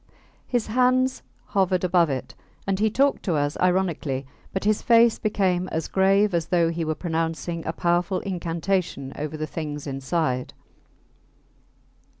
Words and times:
His 0.47 0.65
hands 0.65 1.21
hovered 1.45 1.83
above 1.83 2.09
it; 2.09 2.33
and 2.65 2.79
he 2.79 2.89
talked 2.89 3.21
to 3.21 3.35
us 3.35 3.55
ironically, 3.59 4.25
but 4.51 4.63
his 4.63 4.81
face 4.81 5.19
became 5.19 5.67
as 5.67 5.87
grave 5.87 6.33
as 6.33 6.47
though 6.47 6.69
he 6.69 6.83
were 6.83 6.95
pronouncing 6.95 7.63
a 7.67 7.71
powerful 7.73 8.19
incantation 8.21 9.13
over 9.15 9.37
the 9.37 9.45
things 9.45 9.85
inside. 9.85 10.55